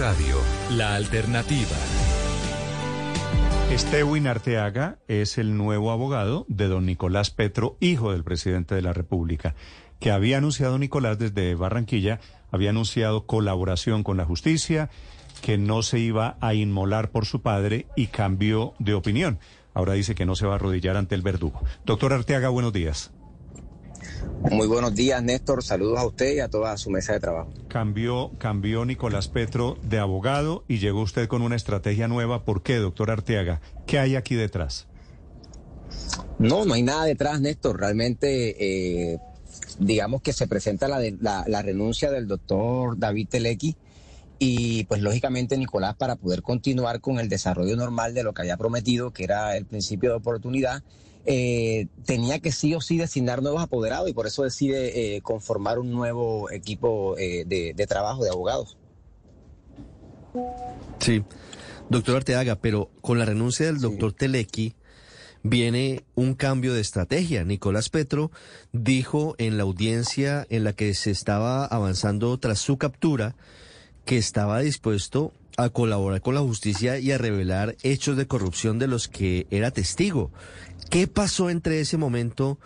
[0.00, 0.36] Radio,
[0.70, 1.76] la alternativa.
[3.70, 8.94] Estewin Arteaga es el nuevo abogado de don Nicolás Petro, hijo del presidente de la
[8.94, 9.54] República,
[9.98, 12.18] que había anunciado Nicolás desde Barranquilla,
[12.50, 14.88] había anunciado colaboración con la justicia,
[15.42, 19.38] que no se iba a inmolar por su padre y cambió de opinión.
[19.74, 21.62] Ahora dice que no se va a arrodillar ante el verdugo.
[21.84, 23.12] Doctor Arteaga, buenos días.
[24.40, 25.62] Muy buenos días, Néstor.
[25.62, 27.52] Saludos a usted y a toda su mesa de trabajo.
[27.68, 32.44] Cambió, cambió Nicolás Petro de abogado y llegó usted con una estrategia nueva.
[32.44, 33.60] ¿Por qué, doctor Arteaga?
[33.86, 34.86] ¿Qué hay aquí detrás?
[36.38, 37.78] No, no hay nada detrás, Néstor.
[37.78, 39.18] Realmente, eh,
[39.78, 43.76] digamos que se presenta la, la, la renuncia del doctor David Telequi
[44.38, 48.56] y pues lógicamente Nicolás para poder continuar con el desarrollo normal de lo que había
[48.56, 50.82] prometido, que era el principio de oportunidad,
[51.26, 55.78] eh, tenía que sí o sí designar nuevos apoderados y por eso decide eh, conformar
[55.78, 58.76] un nuevo equipo eh, de, trabajo de abogados.
[60.98, 61.22] Sí,
[61.88, 64.74] doctor Arteaga, pero con la renuncia del doctor Telequi
[65.42, 67.44] viene un cambio de estrategia.
[67.44, 68.30] Nicolás Petro
[68.72, 73.34] dijo en la audiencia en la que se estaba avanzando tras su captura
[74.04, 78.86] que estaba dispuesto a colaborar con la justicia y a revelar hechos de corrupción de
[78.86, 80.30] los que era testigo.
[80.90, 82.58] ¿Qué pasó entre ese momento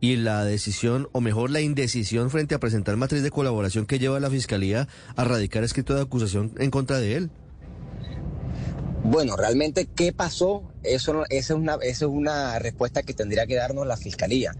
[0.00, 4.18] y la decisión, o mejor la indecisión frente a presentar matriz de colaboración que lleva
[4.18, 7.30] la Fiscalía a radicar escrito de acusación en contra de él?
[9.04, 10.62] Bueno, realmente, ¿qué pasó?
[10.84, 14.54] Eso, esa, es una, es una respuesta que tendría que darnos la Fiscalía,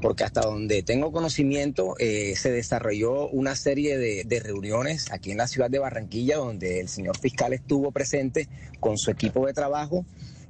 [0.00, 5.48] porque hasta donde tengo conocimiento, eh, se desarrolló una serie de, reuniones aquí en la
[5.48, 10.06] ciudad de Barranquilla, donde el señor fiscal estuvo presente con su equipo de trabajo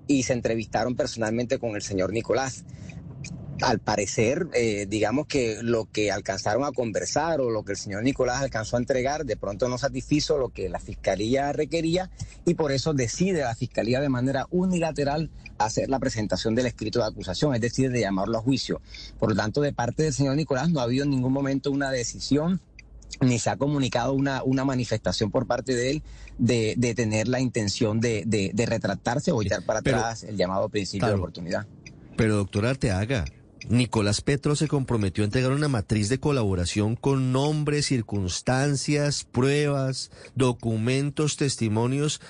[0.07, 2.65] y se entrevistaron personalmente con el señor Nicolás
[3.63, 8.03] al parecer, eh, digamos que lo que alcanzaron a conversar o lo que el señor
[8.03, 12.11] Nicolás alcanzó a entregar, de pronto no satisfizo lo que la fiscalía requería
[12.45, 17.07] y por eso decide la fiscalía de manera unilateral hacer la presentación del escrito de
[17.07, 18.81] acusación, es decir, de llamarlo a juicio.
[19.19, 21.91] Por lo tanto, de parte del señor Nicolás no ha habido en ningún momento una
[21.91, 22.61] decisión
[23.21, 26.03] ni se ha comunicado una, una manifestación por parte de él
[26.37, 31.09] de, de tener la intención de, de, retractarse o echar para atrás el llamado principio
[31.09, 31.67] de oportunidad.
[32.17, 33.25] Pero doctor Arteaga,
[33.69, 41.37] Nicolás Petro se comprometió a entregar una matriz de colaboración con nombres, circunstancias, pruebas, documentos,
[41.37, 42.21] testimonios,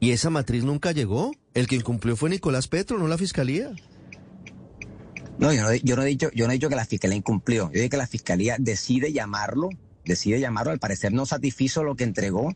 [0.00, 1.32] y esa matriz nunca llegó.
[1.54, 3.72] El que incumplió fue Nicolás Petro, no la fiscalía.
[5.38, 5.62] No, yo
[5.96, 7.66] no, he dicho, yo no he dicho que la fiscalía incumplió.
[7.66, 9.70] Yo dije que la fiscalía decide llamarlo,
[10.04, 10.72] decide llamarlo.
[10.72, 12.54] Al parecer no satisfizo lo que entregó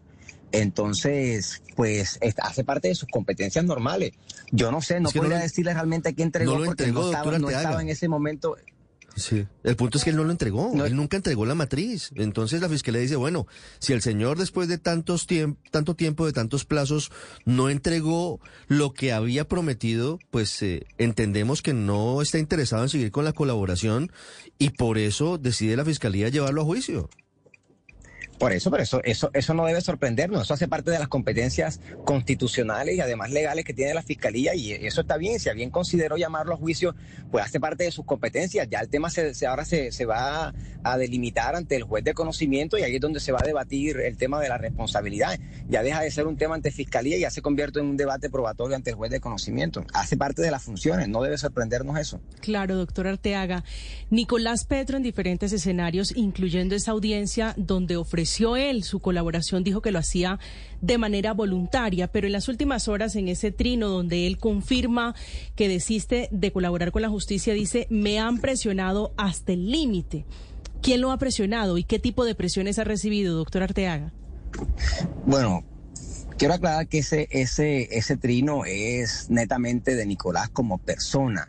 [0.53, 4.13] entonces, pues hace parte de sus competencias normales.
[4.53, 8.09] Yo no sé, no podría decirle realmente a quién entregó, porque no, estaba, en ese
[8.09, 8.57] momento.
[9.17, 12.11] Sí, el punto es que él no lo entregó, él nunca entregó la matriz.
[12.17, 13.47] Entonces la fiscalía dice, bueno,
[13.79, 15.27] si el señor después de tantos
[15.71, 17.11] tanto tiempo, de tantos plazos,
[17.47, 23.11] no entregó lo que había prometido, pues eh, entendemos que no está interesado en seguir
[23.11, 24.13] con la colaboración
[24.59, 27.09] y por eso decide la fiscalía llevarlo a juicio.
[28.39, 30.43] Por eso, pero eso, eso, eso no debe sorprendernos.
[30.43, 34.73] Eso hace parte de las competencias constitucionales y además legales que tiene la fiscalía y
[34.73, 35.41] eso está bien.
[35.41, 36.95] Si alguien consideró llamarlo a juicio,
[37.31, 38.69] pues hace parte de sus competencias.
[38.71, 40.53] Ya el tema se, ahora se, se, va
[40.85, 43.99] a delimitar ante el juez de conocimiento y ahí es donde se va a debatir
[43.99, 45.39] el tema de la responsabilidad.
[45.69, 48.31] Ya deja de ser un tema ante fiscalía y ya se convierte en un debate
[48.31, 49.85] probatorio ante el juez de conocimiento.
[49.95, 51.09] Hace parte de las funciones.
[51.09, 52.21] No debe sorprendernos eso.
[52.41, 53.65] Claro, doctor Arteaga.
[54.11, 57.97] Nicolás Petro en diferentes escenarios, incluyendo esa audiencia donde
[58.57, 60.39] él su colaboración, dijo que lo hacía
[60.81, 65.15] de manera voluntaria, pero en las últimas horas en ese trino donde él confirma
[65.55, 70.25] que desiste de colaborar con la justicia, dice, me han presionado hasta el límite.
[70.83, 74.13] ¿Quién lo ha presionado y qué tipo de presiones ha recibido, doctor Arteaga?
[75.25, 75.65] Bueno,
[76.37, 81.49] quiero aclarar que ese, ese, ese trino es netamente de Nicolás como persona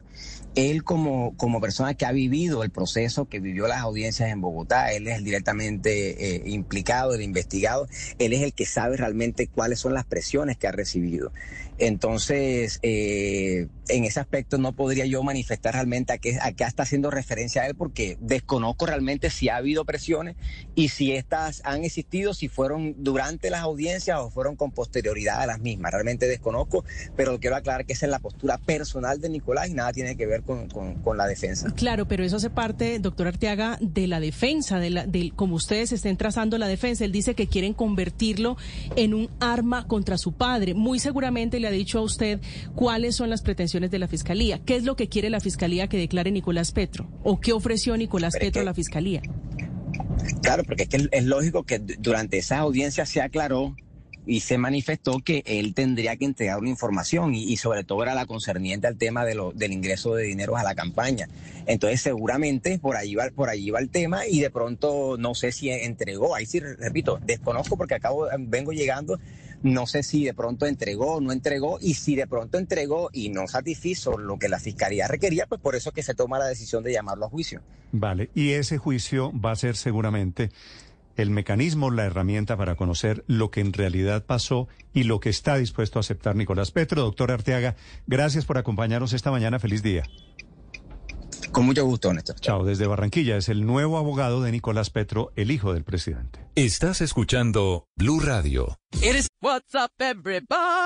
[0.58, 4.92] él como, como persona que ha vivido el proceso, que vivió las audiencias en Bogotá,
[4.92, 7.88] él es directamente eh, implicado, el investigado,
[8.18, 11.32] él es el que sabe realmente cuáles son las presiones que ha recibido.
[11.78, 16.84] Entonces, eh, en ese aspecto no podría yo manifestar realmente a qué, a qué está
[16.84, 20.36] haciendo referencia a él porque desconozco realmente si ha habido presiones
[20.76, 25.48] y si estas han existido, si fueron durante las audiencias o fueron con posterioridad a
[25.48, 25.92] las mismas.
[25.92, 26.84] Realmente desconozco,
[27.16, 30.26] pero quiero aclarar que esa es la postura personal de Nicolás y nada tiene que
[30.26, 31.72] ver con, con, la defensa.
[31.76, 35.92] Claro, pero eso hace parte, doctor Arteaga, de la defensa, de, la, de como ustedes
[35.92, 37.06] estén trazando la defensa.
[37.06, 38.58] Él dice que quieren convertirlo
[38.96, 40.74] en un arma contra su padre.
[40.74, 42.40] Muy seguramente le ha dicho a usted
[42.76, 44.60] cuáles son las pretensiones de la Fiscalía.
[44.66, 47.08] ¿Qué es lo que quiere la Fiscalía que declare Nicolás Petro?
[47.24, 49.22] ¿O qué ofreció Nicolás Petro a la Fiscalía?
[50.42, 53.76] Claro, porque es que es lógico que durante esa audiencia se aclaró
[54.28, 58.26] y se manifestó que él tendría que entregar una información y, sobre todo era la
[58.26, 61.30] concerniente al tema de lo, del ingreso de dinero a la campaña.
[61.66, 65.54] Entonces seguramente por ahí va, por ahí va el tema y de pronto no sé
[65.54, 69.18] si entregó, ahí sí repito, desconozco porque acabo, vengo llegando,
[69.64, 73.30] no sé si de pronto entregó o no entregó y si de pronto entregó y
[73.30, 76.84] no satisfizo lo que la fiscalía requería, pues por eso que se toma la decisión
[76.84, 77.62] de llamarlo a juicio.
[77.92, 80.52] Vale, y ese juicio va a ser seguramente
[81.16, 85.58] el mecanismo, la herramienta para conocer lo que en realidad pasó y lo que está
[85.58, 87.02] dispuesto a aceptar Nicolás Petro.
[87.02, 87.76] Doctor Arteaga,
[88.06, 89.60] gracias por acompañarnos esta mañana.
[89.60, 90.04] Feliz día.
[91.58, 92.40] Con mucho gusto, Néstor.
[92.40, 96.40] Chao, desde Barranquilla es el nuevo abogado de Nicolás Petro, el hijo del presidente.
[96.54, 98.78] Estás escuchando Blue Radio.
[99.02, 100.78] It is what's up everybody.